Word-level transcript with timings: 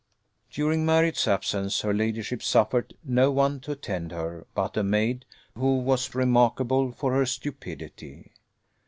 During 0.49 0.83
Marriott's 0.83 1.27
absence, 1.27 1.81
her 1.81 1.93
ladyship 1.93 2.41
suffered 2.41 2.95
no 3.05 3.29
one 3.29 3.59
to 3.59 3.73
attend 3.73 4.11
her 4.11 4.47
but 4.55 4.75
a 4.75 4.81
maid 4.81 5.25
who 5.55 5.77
was 5.77 6.15
remarkable 6.15 6.91
for 6.91 7.13
her 7.13 7.27
stupidity. 7.27 8.31